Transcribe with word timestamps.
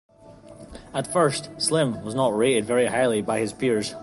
At 0.95 1.13
first 1.13 1.51
Slim 1.61 2.01
was 2.03 2.15
not 2.15 2.35
rated 2.35 2.65
very 2.65 2.87
highly 2.87 3.21
by 3.21 3.37
his 3.37 3.53
peers. 3.53 3.93